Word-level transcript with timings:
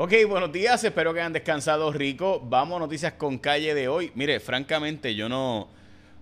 Ok, 0.00 0.12
buenos 0.28 0.52
días, 0.52 0.84
espero 0.84 1.12
que 1.12 1.18
hayan 1.18 1.32
descansado 1.32 1.92
rico. 1.92 2.40
Vamos 2.44 2.76
a 2.76 2.78
noticias 2.78 3.14
con 3.14 3.36
calle 3.36 3.74
de 3.74 3.88
hoy. 3.88 4.12
Mire, 4.14 4.38
francamente, 4.38 5.16
yo 5.16 5.28
no, 5.28 5.66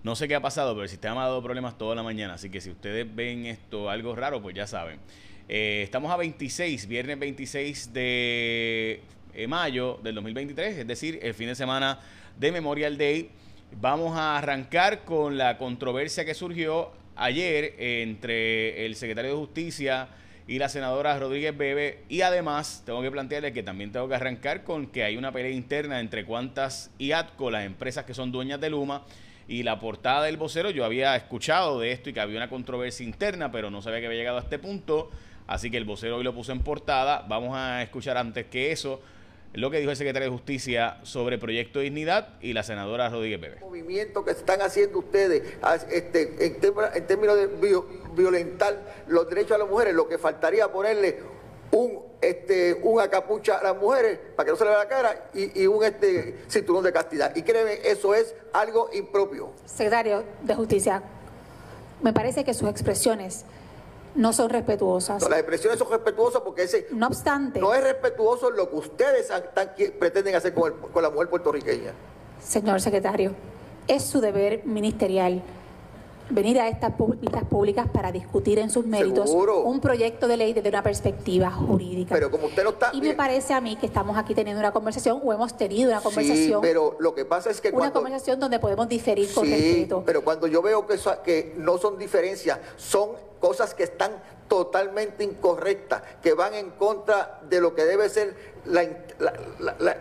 no 0.01 0.15
sé 0.15 0.27
qué 0.27 0.33
ha 0.33 0.41
pasado, 0.41 0.73
pero 0.73 0.81
el 0.81 0.89
sistema 0.89 1.21
ha 1.23 1.27
dado 1.27 1.43
problemas 1.43 1.77
toda 1.77 1.93
la 1.93 2.01
mañana, 2.01 2.33
así 2.33 2.49
que 2.49 2.59
si 2.59 2.71
ustedes 2.71 3.05
ven 3.15 3.45
esto 3.45 3.91
algo 3.91 4.15
raro, 4.15 4.41
pues 4.41 4.55
ya 4.55 4.65
saben. 4.65 4.99
Eh, 5.47 5.81
estamos 5.83 6.11
a 6.11 6.17
26, 6.17 6.87
viernes 6.87 7.19
26 7.19 7.93
de 7.93 9.03
eh, 9.35 9.47
mayo 9.47 9.99
del 10.01 10.15
2023, 10.15 10.79
es 10.79 10.87
decir, 10.87 11.19
el 11.21 11.35
fin 11.35 11.45
de 11.45 11.53
semana 11.53 11.99
de 12.35 12.51
Memorial 12.51 12.97
Day. 12.97 13.29
Vamos 13.79 14.17
a 14.17 14.39
arrancar 14.39 15.05
con 15.05 15.37
la 15.37 15.59
controversia 15.59 16.25
que 16.25 16.33
surgió 16.33 16.93
ayer 17.15 17.75
entre 17.77 18.87
el 18.87 18.95
secretario 18.95 19.33
de 19.33 19.37
Justicia, 19.37 20.07
y 20.47 20.59
la 20.59 20.69
senadora 20.69 21.19
Rodríguez 21.19 21.55
Bebe. 21.55 22.03
Y 22.09 22.21
además, 22.21 22.83
tengo 22.85 23.01
que 23.01 23.11
plantearle 23.11 23.53
que 23.53 23.63
también 23.63 23.91
tengo 23.91 24.07
que 24.07 24.15
arrancar 24.15 24.63
con 24.63 24.87
que 24.87 25.03
hay 25.03 25.17
una 25.17 25.31
pelea 25.31 25.51
interna 25.51 25.99
entre 25.99 26.25
cuantas 26.25 26.89
y 26.97 27.11
ATCO, 27.11 27.51
las 27.51 27.65
empresas 27.65 28.05
que 28.05 28.13
son 28.13 28.31
dueñas 28.31 28.61
de 28.61 28.69
Luma, 28.69 29.03
y 29.47 29.63
la 29.63 29.79
portada 29.79 30.23
del 30.23 30.37
vocero. 30.37 30.69
Yo 30.69 30.85
había 30.85 31.15
escuchado 31.15 31.79
de 31.79 31.91
esto 31.91 32.09
y 32.09 32.13
que 32.13 32.19
había 32.19 32.37
una 32.37 32.49
controversia 32.49 33.05
interna, 33.05 33.51
pero 33.51 33.69
no 33.69 33.81
sabía 33.81 33.99
que 33.99 34.07
había 34.07 34.19
llegado 34.19 34.37
a 34.37 34.41
este 34.41 34.59
punto. 34.59 35.09
Así 35.47 35.71
que 35.71 35.77
el 35.77 35.85
vocero 35.85 36.17
hoy 36.17 36.23
lo 36.23 36.33
puso 36.33 36.51
en 36.51 36.59
portada. 36.59 37.25
Vamos 37.27 37.55
a 37.55 37.81
escuchar 37.81 38.17
antes 38.17 38.47
que 38.47 38.71
eso 38.71 39.01
lo 39.57 39.71
que 39.71 39.79
dijo 39.79 39.89
el 39.89 39.97
secretario 39.97 40.29
de 40.29 40.31
Justicia 40.37 40.99
sobre 41.01 41.39
Proyecto 41.39 41.79
Dignidad 41.79 42.35
y 42.41 42.53
la 42.53 42.61
senadora 42.61 43.09
Rodríguez 43.09 43.41
Bebe. 43.41 43.59
movimiento 43.59 44.23
que 44.23 44.29
están 44.29 44.61
haciendo 44.61 44.99
ustedes 44.99 45.41
este, 45.91 46.45
en, 46.45 46.59
términos 47.07 47.35
de 47.35 47.49
violentar 48.15 48.79
los 49.07 49.27
derechos 49.27 49.51
de 49.51 49.57
las 49.57 49.67
mujeres, 49.67 49.95
lo 49.95 50.07
que 50.07 50.19
faltaría 50.19 50.71
ponerle 50.71 51.17
un 51.71 52.05
este 52.21 52.75
una 52.83 53.09
capucha 53.09 53.57
a 53.57 53.63
las 53.63 53.77
mujeres 53.77 54.19
para 54.35 54.45
que 54.45 54.51
no 54.51 54.57
se 54.57 54.63
le 54.63 54.69
vea 54.69 54.79
la 54.79 54.87
cara 54.87 55.29
y, 55.33 55.65
un 55.65 55.83
este 55.83 56.35
cinturón 56.47 56.83
de 56.83 56.93
castidad. 56.93 57.35
Y 57.35 57.41
créeme, 57.41 57.79
eso 57.83 58.13
es 58.13 58.35
algo 58.53 58.91
impropio. 58.93 59.53
Secretario 59.65 60.23
de 60.43 60.53
Justicia, 60.53 61.01
me 62.03 62.13
parece 62.13 62.43
que 62.43 62.53
sus 62.53 62.69
expresiones 62.69 63.43
no 64.17 64.33
son 64.33 64.49
respetuosas. 64.49 65.21
las 65.29 65.39
expresiones 65.39 65.79
son 65.79 65.89
respetuosas 65.89 66.41
porque 66.41 66.63
ese... 66.63 66.87
No 66.91 67.07
obstante... 67.07 67.59
No 67.59 67.73
es 67.73 67.83
respetuoso 67.83 68.49
lo 68.49 68.69
que 68.69 68.75
ustedes 68.75 69.31
pretenden 69.99 70.35
hacer 70.35 70.53
con, 70.53 70.73
con 70.73 71.03
la 71.03 71.09
mujer 71.09 71.29
puertorriqueña. 71.29 71.93
Señor 72.43 72.81
secretario, 72.81 73.33
es 73.87 74.03
su 74.03 74.19
deber 74.19 74.65
ministerial 74.65 75.41
venir 76.29 76.59
a 76.59 76.67
estas 76.67 76.93
vistas 77.21 77.43
públicas 77.45 77.87
para 77.91 78.11
discutir 78.11 78.59
en 78.59 78.69
sus 78.69 78.85
méritos 78.85 79.29
un 79.31 79.79
proyecto 79.79 80.27
de 80.27 80.37
ley 80.37 80.53
desde 80.53 80.69
una 80.69 80.83
perspectiva 80.83 81.49
jurídica. 81.51 82.13
Pero 82.13 82.29
como 82.29 82.47
usted 82.47 82.63
no 82.63 82.71
está... 82.71 82.91
Y 82.93 83.01
me 83.01 83.13
parece 83.13 83.53
a 83.53 83.61
mí 83.61 83.75
que 83.75 83.85
estamos 83.85 84.17
aquí 84.17 84.33
teniendo 84.33 84.59
una 84.59 84.71
conversación 84.71 85.21
o 85.23 85.31
hemos 85.31 85.55
tenido 85.55 85.89
una 85.89 86.01
conversación... 86.01 86.61
Sí, 86.61 86.67
pero 86.67 86.97
lo 86.99 87.15
que 87.15 87.25
pasa 87.25 87.49
es 87.49 87.61
que 87.61 87.69
Una 87.69 87.93
conversación 87.93 88.39
donde 88.39 88.59
podemos 88.59 88.89
diferir 88.89 89.31
con 89.33 89.45
sí, 89.45 89.87
pero 90.05 90.23
cuando 90.23 90.47
yo 90.47 90.61
veo 90.61 90.85
que, 90.85 90.97
que 91.23 91.53
no 91.57 91.77
son 91.77 91.97
diferencias, 91.97 92.59
son 92.75 93.11
cosas 93.39 93.73
que 93.73 93.83
están 93.83 94.11
totalmente 94.47 95.23
incorrectas, 95.23 96.01
que 96.21 96.33
van 96.33 96.53
en 96.53 96.71
contra 96.71 97.39
de 97.49 97.59
lo 97.59 97.75
que 97.75 97.83
debe 97.83 98.09
ser 98.09 98.35
la, 98.65 98.87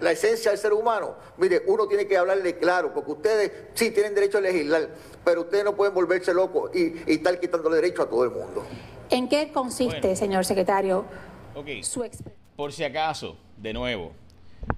la, 0.01 0.11
esencia 0.13 0.51
del 0.51 0.61
ser 0.61 0.73
humano. 0.73 1.17
Mire, 1.37 1.63
uno 1.67 1.87
tiene 1.87 2.07
que 2.07 2.17
hablarle 2.17 2.57
claro, 2.59 2.93
porque 2.95 3.13
ustedes 3.13 3.53
sí 3.75 3.91
tienen 3.91 4.15
derecho 4.15 4.39
a 4.39 4.41
legislar, 4.41 4.89
pero 5.25 5.43
ustedes 5.43 5.65
no 5.65 5.75
pueden 5.75 5.95
volverse 5.95 6.33
locos 6.33 6.71
y, 6.75 6.95
y 7.07 7.15
estar 7.15 7.39
quitándole 7.41 7.77
derecho 7.77 8.03
a 8.03 8.09
todo 8.09 8.25
el 8.25 8.31
mundo. 8.31 8.65
¿En 9.11 9.29
qué 9.29 9.51
consiste, 9.53 10.17
señor 10.17 10.45
secretario? 10.45 11.05
Su 11.83 12.09
Por 12.55 12.73
si 12.73 12.85
acaso, 12.85 13.37
de 13.57 13.73
nuevo, 13.73 14.13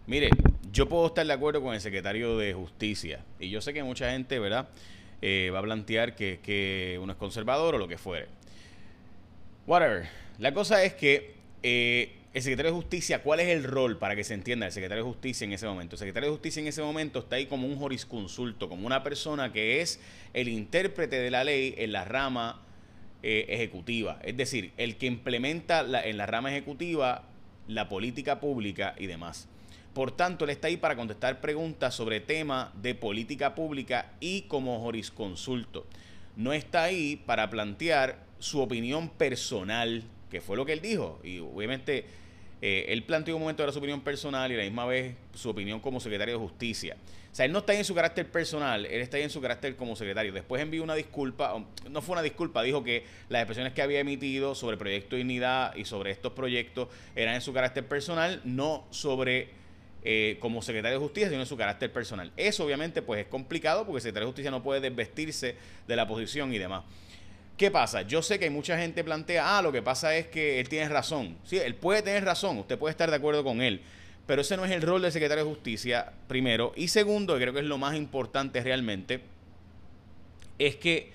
mire, 0.06 0.30
yo 0.70 0.88
puedo 0.88 1.06
estar 1.06 1.26
de 1.26 1.32
acuerdo 1.32 1.60
con 1.62 1.74
el 1.74 1.80
secretario 1.80 2.38
de 2.38 2.54
Justicia, 2.54 3.24
y 3.40 3.50
yo 3.50 3.60
sé 3.60 3.72
que 3.72 3.82
mucha 3.82 4.10
gente, 4.10 4.38
¿verdad?, 4.38 4.68
eh, 5.20 5.50
va 5.52 5.58
a 5.58 5.62
plantear 5.62 6.14
que, 6.14 6.38
que 6.40 6.98
uno 7.02 7.12
es 7.12 7.18
conservador 7.18 7.74
o 7.74 7.78
lo 7.78 7.88
que 7.88 7.98
fuere. 7.98 8.28
Whatever. 9.68 10.08
La 10.38 10.54
cosa 10.54 10.82
es 10.82 10.94
que 10.94 11.34
eh, 11.62 12.16
el 12.32 12.40
secretario 12.40 12.72
de 12.72 12.76
Justicia, 12.78 13.22
¿cuál 13.22 13.40
es 13.40 13.48
el 13.48 13.64
rol 13.64 13.98
para 13.98 14.16
que 14.16 14.24
se 14.24 14.32
entienda 14.32 14.64
el 14.64 14.72
secretario 14.72 15.04
de 15.04 15.10
Justicia 15.10 15.44
en 15.44 15.52
ese 15.52 15.66
momento? 15.66 15.96
El 15.96 15.98
secretario 15.98 16.30
de 16.30 16.32
Justicia 16.36 16.60
en 16.60 16.68
ese 16.68 16.80
momento 16.80 17.18
está 17.18 17.36
ahí 17.36 17.44
como 17.44 17.66
un 17.66 17.76
jurisconsulto, 17.76 18.70
como 18.70 18.86
una 18.86 19.02
persona 19.02 19.52
que 19.52 19.82
es 19.82 20.00
el 20.32 20.48
intérprete 20.48 21.16
de 21.16 21.30
la 21.30 21.44
ley 21.44 21.74
en 21.76 21.92
la 21.92 22.06
rama 22.06 22.62
eh, 23.22 23.44
ejecutiva. 23.50 24.18
Es 24.24 24.38
decir, 24.38 24.72
el 24.78 24.96
que 24.96 25.04
implementa 25.04 25.84
en 26.02 26.16
la 26.16 26.24
rama 26.24 26.50
ejecutiva 26.50 27.24
la 27.66 27.90
política 27.90 28.40
pública 28.40 28.94
y 28.96 29.06
demás. 29.06 29.48
Por 29.92 30.12
tanto, 30.12 30.46
él 30.46 30.50
está 30.50 30.68
ahí 30.68 30.78
para 30.78 30.96
contestar 30.96 31.42
preguntas 31.42 31.94
sobre 31.94 32.20
temas 32.20 32.70
de 32.80 32.94
política 32.94 33.54
pública 33.54 34.12
y 34.18 34.42
como 34.42 34.80
jurisconsulto. 34.80 35.86
No 36.36 36.54
está 36.54 36.84
ahí 36.84 37.16
para 37.16 37.50
plantear 37.50 38.27
su 38.38 38.60
opinión 38.60 39.08
personal, 39.08 40.02
que 40.30 40.40
fue 40.40 40.56
lo 40.56 40.64
que 40.64 40.72
él 40.72 40.80
dijo. 40.80 41.20
Y 41.24 41.38
obviamente 41.38 42.04
eh, 42.60 42.86
él 42.88 43.04
planteó 43.04 43.36
un 43.36 43.42
momento 43.42 43.64
de 43.64 43.72
su 43.72 43.78
opinión 43.78 44.00
personal 44.00 44.50
y 44.50 44.56
la 44.56 44.64
misma 44.64 44.86
vez 44.86 45.14
su 45.34 45.48
opinión 45.48 45.80
como 45.80 46.00
secretario 46.00 46.34
de 46.34 46.40
justicia. 46.40 46.96
O 47.30 47.34
sea, 47.34 47.44
él 47.44 47.52
no 47.52 47.60
está 47.60 47.72
ahí 47.72 47.78
en 47.78 47.84
su 47.84 47.94
carácter 47.94 48.26
personal, 48.30 48.86
él 48.86 49.00
está 49.00 49.16
ahí 49.16 49.22
en 49.22 49.30
su 49.30 49.40
carácter 49.40 49.76
como 49.76 49.94
secretario. 49.94 50.32
Después 50.32 50.60
envió 50.60 50.82
una 50.82 50.94
disculpa, 50.94 51.62
no 51.88 52.02
fue 52.02 52.14
una 52.14 52.22
disculpa, 52.22 52.62
dijo 52.62 52.82
que 52.82 53.04
las 53.28 53.42
expresiones 53.42 53.74
que 53.74 53.82
había 53.82 54.00
emitido 54.00 54.54
sobre 54.54 54.74
el 54.74 54.78
proyecto 54.78 55.14
de 55.14 55.18
Dignidad 55.18 55.76
y 55.76 55.84
sobre 55.84 56.10
estos 56.10 56.32
proyectos 56.32 56.88
eran 57.14 57.34
en 57.34 57.40
su 57.40 57.52
carácter 57.52 57.86
personal, 57.86 58.40
no 58.44 58.86
sobre 58.90 59.50
eh, 60.02 60.38
como 60.40 60.62
secretario 60.62 60.98
de 60.98 61.04
justicia, 61.04 61.28
sino 61.28 61.42
en 61.42 61.46
su 61.46 61.56
carácter 61.56 61.92
personal. 61.92 62.32
Eso 62.36 62.64
obviamente 62.64 63.02
pues 63.02 63.20
es 63.20 63.26
complicado 63.26 63.84
porque 63.84 63.98
el 63.98 64.02
secretario 64.02 64.26
de 64.26 64.30
justicia 64.30 64.50
no 64.50 64.62
puede 64.62 64.80
desvestirse 64.80 65.54
de 65.86 65.96
la 65.96 66.08
posición 66.08 66.52
y 66.52 66.58
demás. 66.58 66.84
¿Qué 67.58 67.72
pasa? 67.72 68.02
Yo 68.02 68.22
sé 68.22 68.38
que 68.38 68.44
hay 68.44 68.52
mucha 68.52 68.78
gente 68.78 69.02
plantea, 69.02 69.58
ah, 69.58 69.62
lo 69.62 69.72
que 69.72 69.82
pasa 69.82 70.14
es 70.14 70.28
que 70.28 70.60
él 70.60 70.68
tiene 70.68 70.88
razón. 70.88 71.36
Sí, 71.42 71.58
él 71.58 71.74
puede 71.74 72.02
tener 72.02 72.24
razón, 72.24 72.56
usted 72.58 72.78
puede 72.78 72.92
estar 72.92 73.10
de 73.10 73.16
acuerdo 73.16 73.42
con 73.42 73.60
él, 73.60 73.80
pero 74.28 74.42
ese 74.42 74.56
no 74.56 74.64
es 74.64 74.70
el 74.70 74.80
rol 74.80 75.02
del 75.02 75.10
secretario 75.10 75.44
de 75.44 75.50
justicia, 75.50 76.12
primero. 76.28 76.72
Y 76.76 76.86
segundo, 76.86 77.34
creo 77.36 77.52
que 77.52 77.58
es 77.58 77.66
lo 77.66 77.76
más 77.76 77.96
importante 77.96 78.62
realmente, 78.62 79.22
es 80.56 80.76
que 80.76 81.10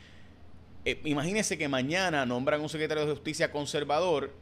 eh, 0.83 0.99
imagínese 1.05 1.57
que 1.57 1.69
mañana 1.69 2.25
nombran 2.25 2.59
un 2.59 2.67
secretario 2.67 3.05
de 3.05 3.13
justicia 3.13 3.49
conservador 3.49 4.33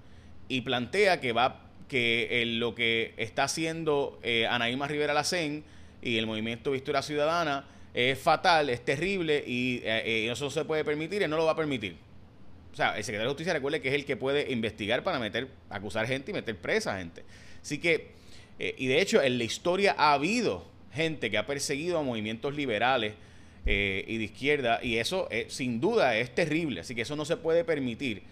y 0.48 0.62
plantea 0.62 1.22
que 1.22 1.34
va 1.34 1.68
que 1.88 2.44
lo 2.48 2.74
que 2.74 3.14
está 3.18 3.44
haciendo 3.44 4.18
eh, 4.24 4.48
Anaíma 4.48 4.88
Rivera 4.88 5.14
Lacén 5.14 5.64
y 6.02 6.18
el 6.18 6.26
movimiento 6.26 6.72
Victoria 6.72 7.04
Ciudadana 7.04 7.66
es 7.94 8.20
fatal, 8.20 8.70
es 8.70 8.84
terrible 8.84 9.44
y, 9.46 9.82
eh, 9.84 10.30
eso 10.32 10.46
no 10.46 10.52
se 10.52 10.66
puede 10.66 10.84
permitir, 10.86 11.22
y 11.22 11.28
no 11.28 11.38
lo 11.38 11.46
va 11.46 11.52
a 11.52 11.56
permitir. 11.56 11.98
O 12.72 12.76
sea, 12.76 12.98
el 12.98 13.04
secretario 13.04 13.30
de 13.30 13.34
Justicia 13.34 13.54
recuerde 13.54 13.82
que 13.82 13.90
es 13.90 13.96
el 13.96 14.06
que 14.06 14.16
puede 14.16 14.52
investigar 14.52 15.04
para 15.04 15.20
meter, 15.20 15.50
acusar 15.70 16.08
gente 16.08 16.32
y 16.32 16.34
meter 16.34 16.56
presa 16.56 16.96
a 16.96 17.00
gente. 17.00 17.24
Así 17.62 17.80
que, 17.80 18.12
eh, 18.60 18.76
y 18.78 18.88
de 18.88 19.02
hecho, 19.02 19.22
en 19.22 19.38
la 19.38 19.44
historia 19.44 19.96
ha 19.98 20.14
habido 20.14 20.66
gente 20.94 21.30
que 21.30 21.38
ha 21.38 21.46
perseguido 21.46 22.00
a 22.00 22.04
movimientos 22.04 22.56
liberales 22.56 23.14
eh, 23.66 24.06
y 24.08 24.18
de 24.18 24.24
izquierda, 24.24 24.80
y 24.82 24.98
eso 24.98 25.28
sin 25.48 25.82
duda 25.82 26.16
es 26.16 26.34
terrible. 26.34 26.82
Así 26.82 26.96
que 26.96 27.02
eso 27.02 27.16
no 27.16 27.26
se 27.26 27.38
puede 27.38 27.64
permitir. 27.66 28.24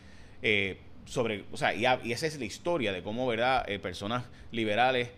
sobre, 1.05 1.43
o 1.51 1.57
sea, 1.57 1.73
y, 1.73 1.85
y, 2.07 2.13
esa 2.13 2.27
es 2.27 2.39
la 2.39 2.45
historia 2.45 2.93
de 2.93 3.01
cómo, 3.03 3.27
¿verdad?, 3.27 3.65
personas 3.81 4.23
liberales 4.51 5.09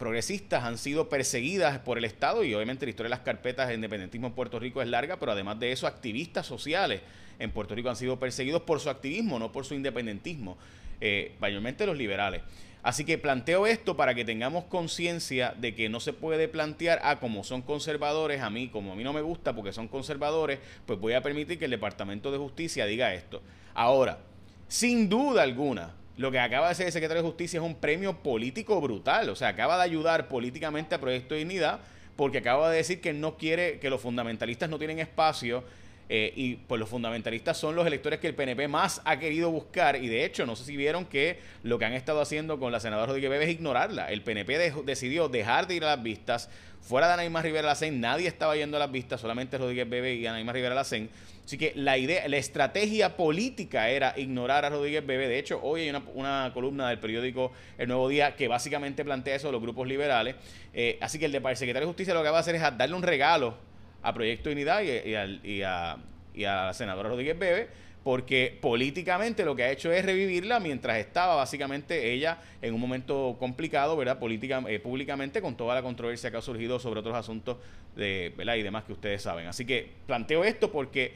progresistas 0.00 0.64
han 0.64 0.78
sido 0.78 1.10
perseguidas 1.10 1.78
por 1.80 1.98
el 1.98 2.06
Estado 2.06 2.42
y 2.42 2.54
obviamente 2.54 2.86
la 2.86 2.90
historia 2.90 3.08
de 3.08 3.16
las 3.16 3.20
carpetas 3.20 3.68
de 3.68 3.74
independentismo 3.74 4.28
en 4.28 4.32
Puerto 4.32 4.58
Rico 4.58 4.80
es 4.80 4.88
larga, 4.88 5.18
pero 5.20 5.32
además 5.32 5.60
de 5.60 5.72
eso, 5.72 5.86
activistas 5.86 6.46
sociales 6.46 7.02
en 7.38 7.50
Puerto 7.50 7.74
Rico 7.74 7.90
han 7.90 7.96
sido 7.96 8.18
perseguidos 8.18 8.62
por 8.62 8.80
su 8.80 8.88
activismo, 8.88 9.38
no 9.38 9.52
por 9.52 9.66
su 9.66 9.74
independentismo, 9.74 10.56
eh, 11.02 11.36
mayormente 11.38 11.84
los 11.84 11.98
liberales. 11.98 12.40
Así 12.82 13.04
que 13.04 13.18
planteo 13.18 13.66
esto 13.66 13.94
para 13.94 14.14
que 14.14 14.24
tengamos 14.24 14.64
conciencia 14.64 15.54
de 15.58 15.74
que 15.74 15.90
no 15.90 16.00
se 16.00 16.14
puede 16.14 16.48
plantear, 16.48 16.98
ah, 17.02 17.20
como 17.20 17.44
son 17.44 17.60
conservadores, 17.60 18.40
a 18.40 18.48
mí, 18.48 18.68
como 18.68 18.94
a 18.94 18.96
mí 18.96 19.04
no 19.04 19.12
me 19.12 19.20
gusta 19.20 19.54
porque 19.54 19.74
son 19.74 19.86
conservadores, 19.86 20.60
pues 20.86 20.98
voy 20.98 21.12
a 21.12 21.22
permitir 21.22 21.58
que 21.58 21.66
el 21.66 21.72
Departamento 21.72 22.32
de 22.32 22.38
Justicia 22.38 22.86
diga 22.86 23.12
esto. 23.12 23.42
Ahora, 23.74 24.20
sin 24.66 25.10
duda 25.10 25.42
alguna, 25.42 25.94
lo 26.20 26.30
que 26.30 26.38
acaba 26.38 26.66
de 26.66 26.72
hacer 26.72 26.86
el 26.86 26.92
secretario 26.92 27.22
de 27.22 27.28
Justicia 27.30 27.60
es 27.60 27.64
un 27.64 27.76
premio 27.76 28.22
político 28.22 28.78
brutal. 28.78 29.30
O 29.30 29.36
sea, 29.36 29.48
acaba 29.48 29.78
de 29.78 29.84
ayudar 29.84 30.28
políticamente 30.28 30.94
a 30.94 31.00
Proyecto 31.00 31.32
de 31.32 31.38
Dignidad 31.38 31.80
porque 32.14 32.38
acaba 32.38 32.70
de 32.70 32.76
decir 32.76 33.00
que 33.00 33.14
no 33.14 33.38
quiere, 33.38 33.78
que 33.78 33.88
los 33.88 34.02
fundamentalistas 34.02 34.68
no 34.68 34.78
tienen 34.78 34.98
espacio 34.98 35.64
Eh, 36.12 36.32
y 36.34 36.56
pues 36.56 36.80
los 36.80 36.88
fundamentalistas 36.88 37.56
son 37.56 37.76
los 37.76 37.86
electores 37.86 38.18
que 38.18 38.26
el 38.26 38.34
PNP 38.34 38.66
más 38.66 39.00
ha 39.04 39.20
querido 39.20 39.48
buscar 39.52 39.94
y 39.94 40.08
de 40.08 40.24
hecho 40.24 40.44
no 40.44 40.56
sé 40.56 40.64
si 40.64 40.76
vieron 40.76 41.04
que 41.04 41.38
lo 41.62 41.78
que 41.78 41.84
han 41.84 41.92
estado 41.92 42.20
haciendo 42.20 42.58
con 42.58 42.72
la 42.72 42.80
senadora 42.80 43.06
Rodríguez 43.06 43.30
Bebe 43.30 43.44
es 43.44 43.50
ignorarla. 43.52 44.10
El 44.10 44.22
PNP 44.22 44.72
decidió 44.84 45.28
dejar 45.28 45.68
de 45.68 45.76
ir 45.76 45.84
a 45.84 45.94
las 45.94 46.02
vistas. 46.02 46.50
Fuera 46.80 47.06
de 47.06 47.12
Anaíma 47.12 47.42
Rivera 47.42 47.68
Lacén 47.68 48.00
nadie 48.00 48.26
estaba 48.26 48.56
yendo 48.56 48.76
a 48.76 48.80
las 48.80 48.90
vistas, 48.90 49.20
solamente 49.20 49.56
Rodríguez 49.56 49.88
Bebe 49.88 50.14
y 50.14 50.26
Anaíma 50.26 50.52
Rivera 50.52 50.74
Lacén. 50.74 51.10
Así 51.44 51.56
que 51.56 51.74
la 51.76 51.96
idea, 51.96 52.26
la 52.26 52.38
estrategia 52.38 53.16
política 53.16 53.88
era 53.88 54.12
ignorar 54.16 54.64
a 54.64 54.70
Rodríguez 54.70 55.06
Bebe. 55.06 55.28
De 55.28 55.38
hecho, 55.38 55.60
hoy 55.62 55.82
hay 55.82 56.02
una, 56.14 56.50
columna 56.52 56.88
del 56.88 56.98
periódico 56.98 57.52
El 57.78 57.86
Nuevo 57.86 58.08
Día 58.08 58.34
que 58.34 58.48
básicamente 58.48 59.04
plantea 59.04 59.36
eso 59.36 59.46
de 59.46 59.52
los 59.52 59.62
grupos 59.62 59.86
liberales. 59.86 60.34
Eh, 60.74 60.98
así 61.00 61.20
que 61.20 61.26
el, 61.26 61.32
secretario 61.32 61.82
de 61.82 61.86
Justicia 61.86 62.14
lo 62.14 62.24
que 62.24 62.30
va 62.30 62.38
a 62.38 62.40
hacer 62.40 62.56
es 62.56 62.62
darle 62.62 62.96
un 62.96 63.02
regalo 63.04 63.69
a 64.02 64.14
Proyecto 64.14 64.50
Unidad 64.50 64.82
y, 64.82 65.62
a, 65.62 65.96
la 66.34 66.72
senadora 66.72 67.08
Rodríguez 67.08 67.38
Bebe 67.38 67.68
porque 68.02 68.56
políticamente 68.62 69.44
lo 69.44 69.54
que 69.54 69.64
ha 69.64 69.70
hecho 69.70 69.92
es 69.92 70.04
revivirla 70.04 70.58
mientras 70.58 70.96
estaba 70.98 71.34
básicamente 71.34 72.12
ella 72.12 72.38
en 72.62 72.72
un 72.72 72.80
momento 72.80 73.36
complicado, 73.38 73.94
¿verdad? 73.96 74.18
Política, 74.18 74.62
eh, 74.68 74.80
públicamente 74.80 75.42
con 75.42 75.54
toda 75.54 75.74
la 75.74 75.82
controversia 75.82 76.30
que 76.30 76.38
ha 76.38 76.42
surgido 76.42 76.78
sobre 76.78 77.00
otros 77.00 77.14
asuntos 77.14 77.58
de, 77.96 78.32
¿verdad? 78.36 78.54
y 78.54 78.62
demás 78.62 78.84
que 78.84 78.92
ustedes 78.92 79.20
saben. 79.20 79.46
Así 79.48 79.66
que 79.66 79.90
planteo 80.06 80.44
esto 80.44 80.72
porque 80.72 81.12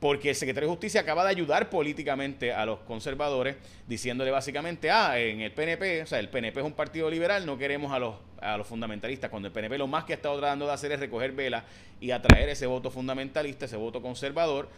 porque 0.00 0.30
el 0.30 0.36
secretario 0.36 0.68
de 0.68 0.74
Justicia 0.74 1.00
acaba 1.00 1.24
de 1.24 1.30
ayudar 1.30 1.70
políticamente 1.70 2.52
a 2.52 2.64
los 2.64 2.80
conservadores, 2.80 3.56
diciéndole 3.86 4.30
básicamente, 4.30 4.90
ah, 4.90 5.18
en 5.18 5.40
el 5.40 5.52
PNP, 5.52 6.02
o 6.02 6.06
sea, 6.06 6.20
el 6.20 6.28
PNP 6.28 6.60
es 6.60 6.66
un 6.66 6.72
partido 6.72 7.10
liberal, 7.10 7.44
no 7.44 7.58
queremos 7.58 7.92
a 7.92 7.98
los, 7.98 8.14
a 8.40 8.56
los 8.56 8.66
fundamentalistas, 8.66 9.28
cuando 9.28 9.48
el 9.48 9.52
PNP 9.52 9.76
lo 9.76 9.88
más 9.88 10.04
que 10.04 10.12
ha 10.12 10.16
estado 10.16 10.38
tratando 10.38 10.66
de 10.66 10.72
hacer 10.72 10.92
es 10.92 11.00
recoger 11.00 11.32
velas 11.32 11.64
y 12.00 12.12
atraer 12.12 12.48
ese 12.48 12.66
voto 12.66 12.90
fundamentalista, 12.90 13.64
ese 13.64 13.76
voto 13.76 14.00
conservador, 14.00 14.68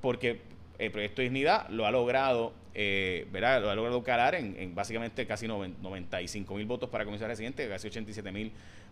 porque 0.00 0.40
el 0.78 0.90
proyecto 0.90 1.20
de 1.20 1.24
dignidad 1.24 1.68
lo 1.68 1.84
ha 1.86 1.90
logrado, 1.90 2.54
eh, 2.72 3.26
¿verdad? 3.30 3.60
Lo 3.60 3.68
ha 3.68 3.74
logrado 3.74 4.02
calar 4.02 4.34
en, 4.34 4.74
básicamente 4.74 5.26
casi 5.26 5.46
95 5.46 6.54
mil 6.54 6.64
votos 6.64 6.88
para 6.88 7.04
comisario 7.04 7.28
residente, 7.28 7.68
casi 7.68 7.88
87 7.88 8.32
mil 8.32 8.50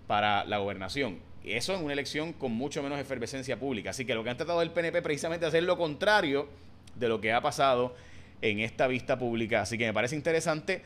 para 0.08 0.44
la 0.44 0.58
gobernación. 0.58 1.20
Eso 1.44 1.74
en 1.74 1.84
una 1.84 1.92
elección 1.92 2.32
con 2.32 2.50
mucho 2.50 2.82
menos 2.82 2.98
efervescencia 2.98 3.58
pública. 3.60 3.90
Así 3.90 4.04
que 4.04 4.14
lo 4.14 4.24
que 4.24 4.30
han 4.30 4.36
tratado 4.36 4.58
del 4.58 4.72
PNP 4.72 5.00
precisamente 5.02 5.46
es 5.46 5.48
hacer 5.50 5.62
lo 5.62 5.78
contrario 5.78 6.48
de 6.96 7.08
lo 7.08 7.20
que 7.20 7.32
ha 7.32 7.40
pasado 7.40 7.94
en 8.42 8.58
esta 8.58 8.88
vista 8.88 9.18
pública. 9.18 9.60
Así 9.60 9.78
que 9.78 9.86
me 9.86 9.94
parece 9.94 10.16
interesante. 10.16 10.82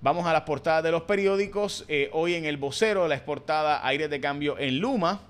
Vamos 0.00 0.26
a 0.26 0.32
las 0.32 0.42
portadas 0.42 0.84
de 0.84 0.92
los 0.92 1.02
periódicos. 1.02 1.84
Eh, 1.88 2.10
hoy 2.12 2.34
en 2.34 2.44
el 2.44 2.58
vocero, 2.58 3.08
la 3.08 3.16
exportada 3.16 3.84
Aires 3.84 4.08
de 4.10 4.20
Cambio 4.20 4.58
en 4.58 4.78
Luma. 4.78 5.22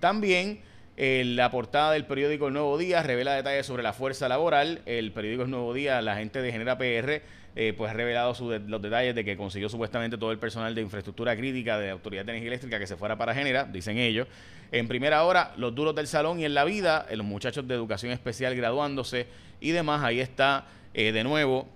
También 0.00 0.60
eh, 1.02 1.24
la 1.24 1.50
portada 1.50 1.92
del 1.92 2.04
periódico 2.04 2.48
El 2.48 2.52
Nuevo 2.52 2.76
Día 2.76 3.02
revela 3.02 3.32
detalles 3.32 3.64
sobre 3.64 3.82
la 3.82 3.94
fuerza 3.94 4.28
laboral. 4.28 4.82
El 4.84 5.12
periódico 5.12 5.44
El 5.44 5.50
Nuevo 5.50 5.72
Día, 5.72 6.02
la 6.02 6.16
gente 6.16 6.42
de 6.42 6.52
Genera 6.52 6.76
PR 6.76 7.22
eh, 7.56 7.72
pues 7.74 7.90
ha 7.90 7.94
revelado 7.94 8.36
los 8.66 8.82
detalles 8.82 9.14
de 9.14 9.24
que 9.24 9.34
consiguió 9.34 9.70
supuestamente 9.70 10.18
todo 10.18 10.30
el 10.30 10.38
personal 10.38 10.74
de 10.74 10.82
infraestructura 10.82 11.34
crítica 11.34 11.78
de 11.78 11.88
Autoridad 11.88 12.26
de 12.26 12.32
Energía 12.32 12.48
Eléctrica 12.48 12.78
que 12.78 12.86
se 12.86 12.98
fuera 12.98 13.16
para 13.16 13.34
Genera, 13.34 13.64
dicen 13.64 13.96
ellos. 13.96 14.28
En 14.72 14.88
primera 14.88 15.24
hora, 15.24 15.54
los 15.56 15.74
duros 15.74 15.94
del 15.94 16.06
salón 16.06 16.38
y 16.38 16.44
en 16.44 16.52
la 16.52 16.64
vida, 16.64 17.06
eh, 17.08 17.16
los 17.16 17.24
muchachos 17.24 17.66
de 17.66 17.74
educación 17.74 18.12
especial 18.12 18.54
graduándose 18.54 19.26
y 19.58 19.70
demás. 19.70 20.04
Ahí 20.04 20.20
está 20.20 20.66
de 20.92 21.24
nuevo. 21.24 21.66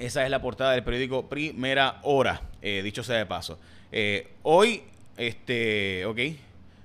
Esa 0.00 0.24
es 0.24 0.30
la 0.30 0.42
portada 0.42 0.72
del 0.72 0.82
periódico 0.82 1.28
Primera 1.28 2.00
Hora, 2.02 2.42
dicho 2.60 3.04
sea 3.04 3.18
de 3.18 3.26
paso. 3.26 3.60
hoy, 4.42 4.82
este, 5.16 6.04
ok, 6.04 6.18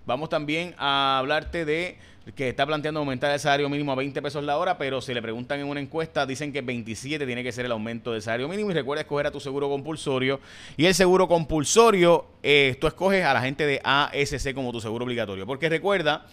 vamos 0.09 0.27
también 0.27 0.73
a 0.79 1.19
hablarte 1.19 1.65
de 1.65 1.97
que 2.35 2.49
está 2.49 2.65
planteando 2.65 2.99
aumentar 2.99 3.31
el 3.31 3.39
salario 3.39 3.69
mínimo 3.69 3.91
a 3.91 3.95
20 3.95 4.21
pesos 4.21 4.43
la 4.43 4.57
hora, 4.57 4.77
pero 4.77 5.01
si 5.01 5.13
le 5.13 5.21
preguntan 5.21 5.59
en 5.59 5.67
una 5.67 5.79
encuesta, 5.79 6.25
dicen 6.25 6.51
que 6.51 6.61
27 6.61 7.25
tiene 7.25 7.43
que 7.43 7.51
ser 7.51 7.65
el 7.65 7.71
aumento 7.71 8.11
del 8.11 8.21
salario 8.21 8.47
mínimo. 8.47 8.71
Y 8.71 8.73
recuerda 8.73 9.01
escoger 9.01 9.27
a 9.27 9.31
tu 9.31 9.39
seguro 9.39 9.69
compulsorio. 9.69 10.39
Y 10.77 10.85
el 10.85 10.95
seguro 10.95 11.27
compulsorio, 11.27 12.25
eh, 12.43 12.75
tú 12.81 12.87
escoges 12.87 13.23
a 13.23 13.33
la 13.33 13.41
gente 13.41 13.65
de 13.65 13.81
ASC 13.83 14.53
como 14.53 14.71
tu 14.71 14.81
seguro 14.81 15.05
obligatorio. 15.05 15.45
Porque 15.45 15.69
recuerda 15.69 16.25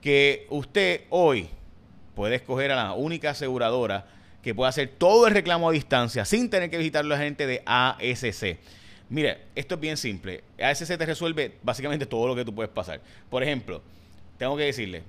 que 0.00 0.46
usted 0.50 1.02
hoy 1.10 1.48
puede 2.14 2.36
escoger 2.36 2.72
a 2.72 2.76
la 2.76 2.92
única 2.92 3.30
aseguradora 3.30 4.06
que 4.42 4.54
pueda 4.54 4.68
hacer 4.68 4.92
todo 4.98 5.26
el 5.26 5.34
reclamo 5.34 5.68
a 5.68 5.72
distancia 5.72 6.24
sin 6.24 6.48
tener 6.48 6.70
que 6.70 6.78
visitar 6.78 7.04
a 7.04 7.08
la 7.08 7.18
gente 7.18 7.46
de 7.46 7.62
ASC. 7.66 8.58
Mire, 9.10 9.38
esto 9.54 9.74
es 9.74 9.80
bien 9.80 9.96
simple. 9.96 10.44
ASC 10.60 10.96
te 10.96 11.06
resuelve 11.06 11.56
básicamente 11.62 12.06
todo 12.06 12.28
lo 12.28 12.34
que 12.34 12.44
tú 12.44 12.54
puedes 12.54 12.70
pasar. 12.70 13.00
Por 13.30 13.42
ejemplo, 13.42 13.82
tengo 14.36 14.56
que 14.56 14.64
decirle, 14.64 15.02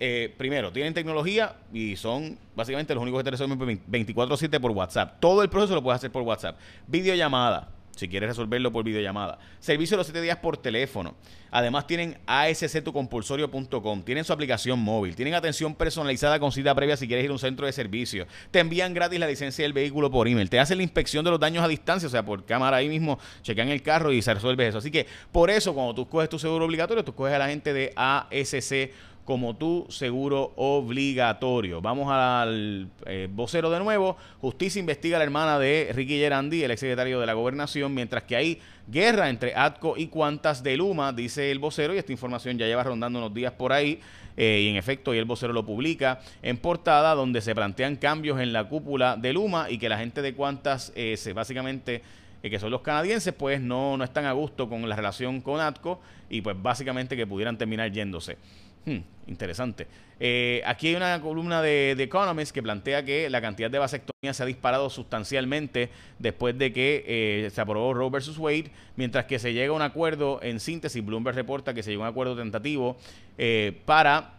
eh, 0.00 0.32
primero, 0.36 0.72
tienen 0.72 0.94
tecnología 0.94 1.56
y 1.72 1.96
son 1.96 2.38
básicamente 2.56 2.94
los 2.94 3.02
únicos 3.02 3.20
que 3.20 3.24
te 3.24 3.30
resuelven 3.32 3.80
24-7 3.86 4.60
por 4.60 4.70
WhatsApp. 4.72 5.20
Todo 5.20 5.42
el 5.42 5.48
proceso 5.48 5.74
lo 5.74 5.82
puedes 5.82 5.96
hacer 5.96 6.10
por 6.10 6.22
WhatsApp. 6.22 6.58
Videollamada, 6.86 7.68
si 7.96 8.08
quieres 8.08 8.28
resolverlo 8.30 8.72
por 8.72 8.84
videollamada. 8.84 9.38
Servicio 9.60 9.96
de 9.96 9.98
los 9.98 10.06
7 10.06 10.20
días 10.20 10.38
por 10.38 10.56
teléfono. 10.56 11.14
Además 11.50 11.86
tienen 11.86 12.18
asctucompulsorio.com, 12.26 14.02
tienen 14.02 14.24
su 14.24 14.32
aplicación 14.32 14.80
móvil, 14.80 15.14
tienen 15.14 15.34
atención 15.34 15.74
personalizada 15.74 16.40
con 16.40 16.50
cita 16.50 16.74
previa 16.74 16.96
si 16.96 17.06
quieres 17.06 17.24
ir 17.24 17.30
a 17.30 17.34
un 17.34 17.38
centro 17.38 17.66
de 17.66 17.72
servicio. 17.72 18.26
Te 18.50 18.58
envían 18.58 18.92
gratis 18.92 19.20
la 19.20 19.28
licencia 19.28 19.64
del 19.64 19.72
vehículo 19.72 20.10
por 20.10 20.26
email, 20.26 20.50
te 20.50 20.58
hacen 20.58 20.78
la 20.78 20.82
inspección 20.82 21.24
de 21.24 21.30
los 21.30 21.38
daños 21.38 21.62
a 21.62 21.68
distancia, 21.68 22.08
o 22.08 22.10
sea, 22.10 22.24
por 22.24 22.44
cámara 22.44 22.78
ahí 22.78 22.88
mismo, 22.88 23.18
chequean 23.42 23.68
el 23.68 23.82
carro 23.82 24.12
y 24.12 24.20
se 24.20 24.34
resuelve 24.34 24.66
eso. 24.66 24.78
Así 24.78 24.90
que 24.90 25.06
por 25.30 25.48
eso 25.48 25.74
cuando 25.74 25.94
tú 25.94 26.08
coges 26.08 26.28
tu 26.28 26.38
seguro 26.38 26.64
obligatorio, 26.64 27.04
tú 27.04 27.14
coges 27.14 27.34
a 27.34 27.38
la 27.38 27.48
gente 27.48 27.72
de 27.72 27.92
ASC 27.94 28.90
como 29.24 29.56
tu 29.56 29.86
seguro 29.88 30.52
obligatorio. 30.56 31.80
Vamos 31.80 32.08
al 32.10 32.88
eh, 33.06 33.28
vocero 33.30 33.70
de 33.70 33.78
nuevo. 33.78 34.16
Justicia 34.40 34.80
investiga 34.80 35.16
a 35.16 35.18
la 35.18 35.24
hermana 35.24 35.58
de 35.58 35.90
Ricky 35.94 36.18
Gerandi, 36.18 36.62
el 36.62 36.70
exsecretario 36.70 37.20
de 37.20 37.26
la 37.26 37.32
gobernación, 37.32 37.94
mientras 37.94 38.24
que 38.24 38.36
hay 38.36 38.60
guerra 38.86 39.30
entre 39.30 39.54
ATCO 39.54 39.96
y 39.96 40.08
Cuantas 40.08 40.62
de 40.62 40.76
Luma, 40.76 41.12
dice 41.12 41.50
el 41.50 41.58
vocero, 41.58 41.94
y 41.94 41.98
esta 41.98 42.12
información 42.12 42.58
ya 42.58 42.66
lleva 42.66 42.82
rondando 42.82 43.18
unos 43.18 43.32
días 43.32 43.52
por 43.52 43.72
ahí. 43.72 44.00
Eh, 44.36 44.62
y 44.64 44.68
en 44.68 44.76
efecto, 44.76 45.14
y 45.14 45.18
el 45.18 45.24
vocero 45.24 45.52
lo 45.52 45.64
publica 45.64 46.20
en 46.42 46.56
portada, 46.56 47.14
donde 47.14 47.40
se 47.40 47.54
plantean 47.54 47.96
cambios 47.96 48.40
en 48.40 48.52
la 48.52 48.68
cúpula 48.68 49.16
de 49.16 49.32
Luma 49.32 49.70
y 49.70 49.78
que 49.78 49.88
la 49.88 49.96
gente 49.96 50.22
de 50.22 50.34
Cuantas 50.34 50.92
eh, 50.96 51.16
básicamente 51.34 52.02
que 52.50 52.58
son 52.58 52.70
los 52.70 52.82
canadienses, 52.82 53.32
pues 53.32 53.60
no, 53.60 53.96
no 53.96 54.04
están 54.04 54.26
a 54.26 54.32
gusto 54.32 54.68
con 54.68 54.86
la 54.86 54.94
relación 54.94 55.40
con 55.40 55.60
ATCO 55.60 56.00
y 56.28 56.42
pues 56.42 56.60
básicamente 56.60 57.16
que 57.16 57.26
pudieran 57.26 57.56
terminar 57.56 57.90
yéndose. 57.90 58.36
Hmm, 58.86 58.98
interesante. 59.26 59.86
Eh, 60.20 60.62
aquí 60.64 60.88
hay 60.88 60.94
una 60.94 61.20
columna 61.20 61.60
de, 61.62 61.94
The 61.96 62.04
Economist 62.04 62.54
que 62.54 62.62
plantea 62.62 63.04
que 63.04 63.28
la 63.30 63.40
cantidad 63.40 63.70
de 63.70 63.78
vasectomías 63.78 64.36
se 64.36 64.42
ha 64.42 64.46
disparado 64.46 64.90
sustancialmente 64.90 65.90
después 66.18 66.56
de 66.56 66.72
que 66.72 67.04
eh, 67.06 67.50
se 67.50 67.60
aprobó 67.60 67.94
Roe 67.94 68.10
versus 68.10 68.38
Wade, 68.38 68.70
mientras 68.96 69.24
que 69.24 69.38
se 69.38 69.52
llega 69.52 69.72
a 69.72 69.76
un 69.76 69.82
acuerdo 69.82 70.40
en 70.42 70.60
síntesis. 70.60 71.04
Bloomberg 71.04 71.34
reporta 71.34 71.74
que 71.74 71.82
se 71.82 71.90
llegó 71.90 72.04
a 72.04 72.08
un 72.08 72.12
acuerdo 72.12 72.36
tentativo 72.36 72.96
eh, 73.38 73.80
para 73.84 74.34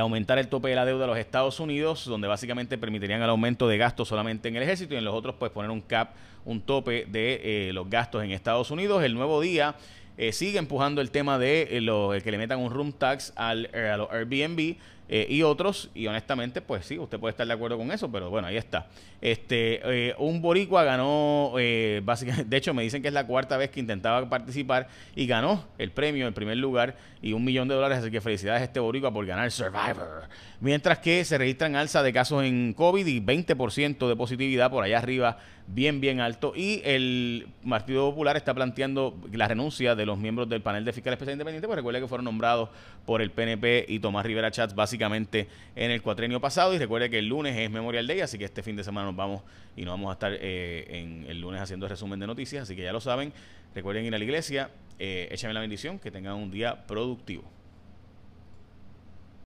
aumentar 0.00 0.38
el 0.38 0.48
tope 0.48 0.70
de 0.70 0.74
la 0.74 0.86
deuda 0.86 1.02
de 1.02 1.06
los 1.08 1.18
Estados 1.18 1.60
Unidos, 1.60 2.06
donde 2.06 2.26
básicamente 2.26 2.78
permitirían 2.78 3.20
el 3.20 3.28
aumento 3.28 3.68
de 3.68 3.76
gastos 3.76 4.08
solamente 4.08 4.48
en 4.48 4.56
el 4.56 4.62
ejército 4.62 4.94
y 4.94 4.96
en 4.96 5.04
los 5.04 5.14
otros 5.14 5.34
pues 5.38 5.52
poner 5.52 5.70
un 5.70 5.82
cap, 5.82 6.14
un 6.46 6.62
tope 6.62 7.04
de 7.04 7.70
los 7.74 7.90
gastos 7.90 8.24
en 8.24 8.30
Estados 8.30 8.70
Unidos. 8.70 9.04
El 9.04 9.12
nuevo 9.12 9.38
día 9.38 9.76
eh, 10.18 10.32
sigue 10.32 10.58
empujando 10.58 11.00
el 11.00 11.10
tema 11.10 11.38
de 11.38 11.76
eh, 11.76 11.80
lo, 11.80 12.12
que 12.22 12.30
le 12.30 12.38
metan 12.38 12.58
un 12.58 12.70
room 12.70 12.92
tax 12.92 13.32
al, 13.36 13.68
eh, 13.72 13.90
a 13.90 13.96
los 13.96 14.10
Airbnb 14.10 14.76
eh, 15.08 15.26
y 15.28 15.42
otros, 15.42 15.90
y 15.94 16.06
honestamente, 16.06 16.60
pues 16.60 16.86
sí, 16.86 16.98
usted 16.98 17.18
puede 17.18 17.30
estar 17.30 17.46
de 17.46 17.52
acuerdo 17.52 17.78
con 17.78 17.92
eso, 17.92 18.10
pero 18.10 18.30
bueno, 18.30 18.48
ahí 18.48 18.56
está. 18.56 18.86
Este, 19.20 20.14
un 20.18 20.42
boricua 20.42 20.84
ganó, 20.84 21.54
básicamente, 22.02 22.44
de 22.48 22.56
hecho 22.56 22.74
me 22.74 22.82
dicen 22.82 23.02
que 23.02 23.08
es 23.08 23.14
la 23.14 23.26
cuarta 23.26 23.56
vez 23.56 23.70
que 23.70 23.80
intentaba 23.80 24.28
participar 24.28 24.88
y 25.14 25.26
ganó 25.26 25.64
el 25.78 25.90
premio 25.90 26.26
en 26.26 26.34
primer 26.34 26.56
lugar 26.56 26.96
y 27.22 27.32
un 27.32 27.44
millón 27.44 27.68
de 27.68 27.74
dólares, 27.74 27.98
así 27.98 28.10
que 28.10 28.20
felicidades 28.20 28.62
a 28.62 28.64
este 28.64 28.80
boricua 28.80 29.12
por 29.12 29.24
ganar 29.26 29.50
Survivor. 29.50 30.28
Mientras 30.60 30.98
que 30.98 31.24
se 31.24 31.38
registran 31.38 31.76
alza 31.76 32.02
de 32.02 32.12
casos 32.12 32.44
en 32.44 32.72
COVID 32.74 33.06
y 33.06 33.20
20% 33.20 34.08
de 34.08 34.16
positividad 34.16 34.70
por 34.70 34.84
allá 34.84 34.98
arriba, 34.98 35.38
bien, 35.66 36.00
bien 36.00 36.20
alto. 36.20 36.52
Y 36.54 36.82
el 36.84 37.48
Partido 37.68 38.10
Popular 38.10 38.36
está 38.36 38.54
planteando 38.54 39.16
la 39.32 39.48
renuncia 39.48 39.94
de 39.94 40.06
los 40.06 40.18
miembros 40.18 40.48
del 40.48 40.62
panel 40.62 40.84
de 40.84 40.92
fiscal 40.92 41.12
especial 41.12 41.34
independiente, 41.34 41.66
pues 41.66 41.76
recuerde 41.76 42.00
que 42.00 42.08
fueron 42.08 42.24
nombrados 42.24 42.70
por 43.04 43.20
el 43.20 43.30
PNP 43.30 43.86
y 43.88 43.98
Tomás 43.98 44.24
Rivera 44.24 44.50
Chats 44.50 44.74
básicamente 44.74 44.95
en 45.04 45.90
el 45.90 46.02
cuatrenio 46.02 46.40
pasado. 46.40 46.74
Y 46.74 46.78
recuerde 46.78 47.10
que 47.10 47.18
el 47.18 47.26
lunes 47.26 47.56
es 47.56 47.70
Memorial 47.70 48.06
Day, 48.06 48.20
así 48.20 48.38
que 48.38 48.44
este 48.44 48.62
fin 48.62 48.76
de 48.76 48.84
semana 48.84 49.06
nos 49.06 49.16
vamos 49.16 49.42
y 49.76 49.84
no 49.84 49.92
vamos 49.92 50.10
a 50.10 50.12
estar 50.14 50.32
eh, 50.32 50.86
en 50.88 51.24
el 51.28 51.40
lunes 51.40 51.60
haciendo 51.60 51.88
resumen 51.88 52.18
de 52.18 52.26
noticias, 52.26 52.64
así 52.64 52.76
que 52.76 52.82
ya 52.82 52.92
lo 52.92 53.00
saben. 53.00 53.32
Recuerden 53.74 54.04
ir 54.04 54.14
a 54.14 54.18
la 54.18 54.24
iglesia, 54.24 54.70
eh, 54.98 55.28
échame 55.30 55.54
la 55.54 55.60
bendición, 55.60 55.98
que 55.98 56.10
tengan 56.10 56.34
un 56.34 56.50
día 56.50 56.86
productivo. 56.86 57.55